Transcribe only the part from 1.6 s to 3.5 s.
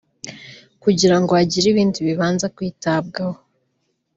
ibindi bibanza kwitabwaho